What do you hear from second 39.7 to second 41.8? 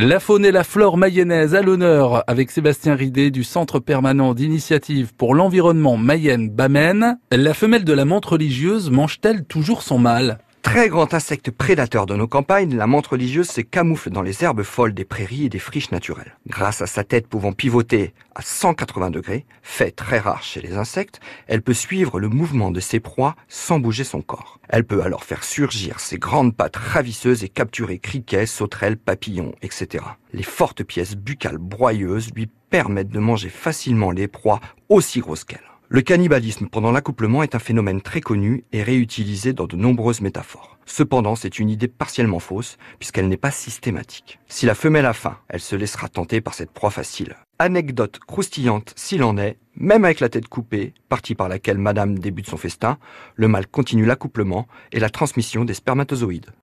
nombreuses métaphores. Cependant, c'est une